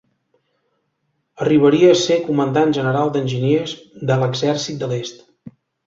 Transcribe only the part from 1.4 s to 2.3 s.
Arribaria a ser